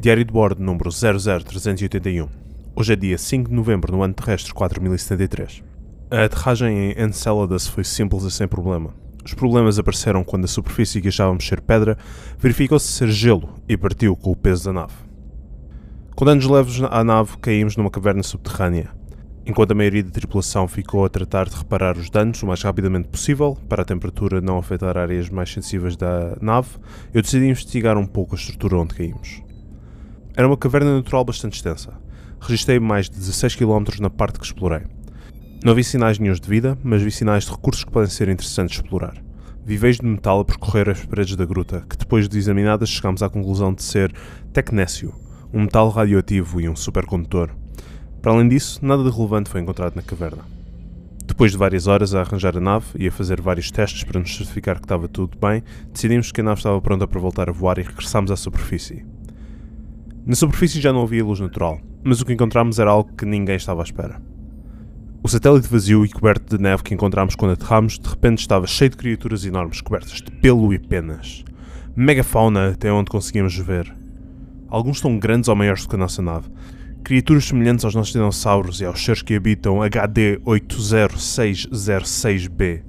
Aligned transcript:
Diário 0.00 0.24
de 0.24 0.32
bordo 0.32 0.62
número 0.62 0.90
00381. 0.90 2.28
Hoje 2.76 2.92
é 2.92 2.94
dia 2.94 3.18
5 3.18 3.50
de 3.50 3.54
novembro 3.56 3.90
no 3.90 4.00
ano 4.00 4.14
terrestre 4.14 4.54
4073. 4.54 5.64
A 6.08 6.22
aterragem 6.22 6.92
em 6.92 7.02
Enceladus 7.02 7.66
foi 7.66 7.82
simples 7.82 8.22
e 8.22 8.30
sem 8.30 8.46
problema. 8.46 8.94
Os 9.24 9.34
problemas 9.34 9.76
apareceram 9.76 10.22
quando 10.22 10.44
a 10.44 10.48
superfície 10.48 11.00
que 11.00 11.08
achávamos 11.08 11.44
ser 11.44 11.60
pedra 11.60 11.98
verificou-se 12.38 12.86
ser 12.86 13.08
gelo 13.08 13.48
e 13.68 13.76
partiu 13.76 14.14
com 14.14 14.30
o 14.30 14.36
peso 14.36 14.66
da 14.66 14.72
nave. 14.72 14.94
Com 16.14 16.24
danos 16.24 16.46
leves 16.46 16.80
à 16.80 17.02
nave, 17.02 17.36
caímos 17.38 17.76
numa 17.76 17.90
caverna 17.90 18.22
subterrânea. 18.22 18.90
Enquanto 19.44 19.72
a 19.72 19.74
maioria 19.74 20.04
da 20.04 20.12
tripulação 20.12 20.68
ficou 20.68 21.04
a 21.04 21.08
tratar 21.08 21.48
de 21.48 21.56
reparar 21.56 21.96
os 21.96 22.08
danos 22.08 22.40
o 22.40 22.46
mais 22.46 22.62
rapidamente 22.62 23.08
possível, 23.08 23.58
para 23.68 23.82
a 23.82 23.84
temperatura 23.84 24.40
não 24.40 24.58
afetar 24.58 24.96
áreas 24.96 25.28
mais 25.28 25.52
sensíveis 25.52 25.96
da 25.96 26.36
nave, 26.40 26.68
eu 27.12 27.20
decidi 27.20 27.46
investigar 27.48 27.98
um 27.98 28.06
pouco 28.06 28.36
a 28.36 28.38
estrutura 28.38 28.78
onde 28.78 28.94
caímos. 28.94 29.47
Era 30.38 30.46
uma 30.46 30.56
caverna 30.56 30.94
natural 30.94 31.24
bastante 31.24 31.54
extensa. 31.54 31.94
Registrei 32.40 32.78
mais 32.78 33.10
de 33.10 33.16
16 33.18 33.56
km 33.56 33.98
na 33.98 34.08
parte 34.08 34.38
que 34.38 34.44
explorei. 34.44 34.82
Não 35.64 35.74
vi 35.74 35.82
sinais 35.82 36.16
nenhums 36.20 36.40
de 36.40 36.48
vida, 36.48 36.78
mas 36.80 37.02
vi 37.02 37.10
sinais 37.10 37.42
de 37.42 37.50
recursos 37.50 37.82
que 37.82 37.90
podem 37.90 38.08
ser 38.08 38.28
interessantes 38.28 38.76
de 38.76 38.82
explorar. 38.84 39.20
Vi 39.64 39.76
veios 39.76 39.96
de 39.96 40.06
metal 40.06 40.38
a 40.38 40.44
percorrer 40.44 40.90
as 40.90 41.04
paredes 41.04 41.34
da 41.34 41.44
gruta, 41.44 41.84
que 41.90 41.96
depois 41.96 42.28
de 42.28 42.38
examinadas 42.38 42.88
chegámos 42.88 43.20
à 43.20 43.28
conclusão 43.28 43.74
de 43.74 43.82
ser 43.82 44.14
tecnécio, 44.52 45.12
um 45.52 45.62
metal 45.62 45.88
radioativo 45.88 46.60
e 46.60 46.68
um 46.68 46.76
supercondutor. 46.76 47.50
Para 48.22 48.30
além 48.30 48.48
disso, 48.48 48.78
nada 48.80 49.02
de 49.02 49.10
relevante 49.10 49.50
foi 49.50 49.60
encontrado 49.60 49.96
na 49.96 50.02
caverna. 50.02 50.44
Depois 51.26 51.50
de 51.50 51.58
várias 51.58 51.88
horas 51.88 52.14
a 52.14 52.20
arranjar 52.20 52.56
a 52.56 52.60
nave 52.60 52.86
e 52.96 53.08
a 53.08 53.10
fazer 53.10 53.40
vários 53.40 53.72
testes 53.72 54.04
para 54.04 54.20
nos 54.20 54.36
certificar 54.36 54.76
que 54.76 54.84
estava 54.84 55.08
tudo 55.08 55.36
bem, 55.36 55.64
decidimos 55.92 56.30
que 56.30 56.40
a 56.42 56.44
nave 56.44 56.60
estava 56.60 56.80
pronta 56.80 57.08
para 57.08 57.18
voltar 57.18 57.48
a 57.48 57.52
voar 57.52 57.78
e 57.78 57.82
regressámos 57.82 58.30
à 58.30 58.36
superfície. 58.36 59.17
Na 60.28 60.36
superfície 60.36 60.78
já 60.78 60.92
não 60.92 61.04
havia 61.04 61.24
luz 61.24 61.40
natural, 61.40 61.80
mas 62.04 62.20
o 62.20 62.26
que 62.26 62.34
encontramos 62.34 62.78
era 62.78 62.90
algo 62.90 63.16
que 63.16 63.24
ninguém 63.24 63.56
estava 63.56 63.80
à 63.80 63.84
espera. 63.84 64.20
O 65.22 65.28
satélite 65.28 65.66
vazio 65.66 66.04
e 66.04 66.10
coberto 66.10 66.54
de 66.54 66.62
neve 66.62 66.82
que 66.82 66.92
encontramos 66.92 67.34
quando 67.34 67.52
aterramos 67.52 67.98
de 67.98 68.06
repente 68.06 68.40
estava 68.40 68.66
cheio 68.66 68.90
de 68.90 68.98
criaturas 68.98 69.46
enormes 69.46 69.80
cobertas 69.80 70.20
de 70.20 70.30
pelo 70.30 70.74
e 70.74 70.78
penas. 70.78 71.42
Megafauna 71.96 72.72
até 72.72 72.92
onde 72.92 73.10
conseguimos 73.10 73.56
ver. 73.56 73.90
Alguns 74.68 75.00
tão 75.00 75.18
grandes 75.18 75.48
ou 75.48 75.56
maiores 75.56 75.84
do 75.84 75.88
que 75.88 75.94
a 75.94 75.98
nossa 75.98 76.20
nave, 76.20 76.50
criaturas 77.02 77.46
semelhantes 77.46 77.86
aos 77.86 77.94
nossos 77.94 78.12
dinossauros 78.12 78.82
e 78.82 78.84
aos 78.84 79.02
seres 79.02 79.22
que 79.22 79.34
habitam 79.34 79.80
HD 79.80 80.40
80606b, 80.44 82.82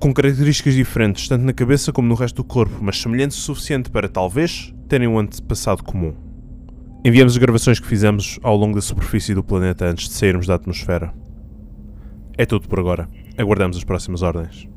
com 0.00 0.12
características 0.12 0.74
diferentes 0.74 1.28
tanto 1.28 1.44
na 1.44 1.52
cabeça 1.52 1.92
como 1.92 2.08
no 2.08 2.16
resto 2.16 2.38
do 2.38 2.44
corpo, 2.44 2.78
mas 2.80 3.00
semelhantes 3.00 3.38
o 3.38 3.42
suficiente 3.42 3.90
para 3.90 4.08
talvez 4.08 4.74
terem 4.88 5.06
um 5.06 5.20
antepassado 5.20 5.84
comum. 5.84 6.29
Enviamos 7.02 7.32
as 7.32 7.38
gravações 7.38 7.80
que 7.80 7.86
fizemos 7.86 8.38
ao 8.42 8.54
longo 8.54 8.74
da 8.74 8.82
superfície 8.82 9.34
do 9.34 9.42
planeta 9.42 9.86
antes 9.86 10.06
de 10.06 10.14
sairmos 10.14 10.46
da 10.46 10.56
atmosfera. 10.56 11.14
É 12.36 12.44
tudo 12.44 12.68
por 12.68 12.78
agora. 12.78 13.08
Aguardamos 13.38 13.78
as 13.78 13.84
próximas 13.84 14.20
ordens. 14.20 14.68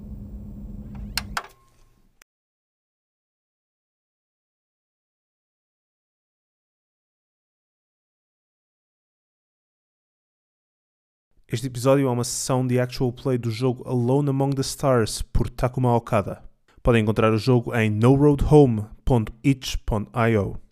Este 11.45 11.67
episódio 11.67 12.07
é 12.07 12.09
uma 12.09 12.23
sessão 12.23 12.65
de 12.65 12.79
actual 12.79 13.11
play 13.11 13.37
do 13.37 13.51
jogo 13.51 13.85
Alone 13.85 14.29
Among 14.29 14.55
the 14.55 14.61
Stars 14.61 15.21
por 15.21 15.49
Takuma 15.49 15.93
Okada. 15.93 16.41
Podem 16.81 17.03
encontrar 17.03 17.33
o 17.33 17.37
jogo 17.37 17.75
em 17.75 17.89
noroadhome.itch.io. 17.89 20.63